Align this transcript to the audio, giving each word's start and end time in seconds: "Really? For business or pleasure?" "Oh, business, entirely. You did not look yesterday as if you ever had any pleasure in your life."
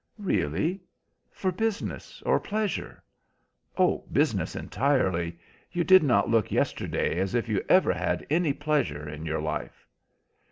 "Really? 0.17 0.81
For 1.29 1.51
business 1.51 2.23
or 2.25 2.39
pleasure?" 2.39 3.03
"Oh, 3.77 4.03
business, 4.11 4.55
entirely. 4.55 5.37
You 5.71 5.83
did 5.83 6.01
not 6.01 6.27
look 6.27 6.51
yesterday 6.51 7.19
as 7.19 7.35
if 7.35 7.47
you 7.47 7.63
ever 7.69 7.93
had 7.93 8.25
any 8.27 8.51
pleasure 8.53 9.07
in 9.07 9.27
your 9.27 9.41
life." 9.41 9.85